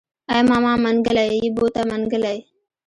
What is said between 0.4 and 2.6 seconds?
ماما منګلی يې بوته منګلی.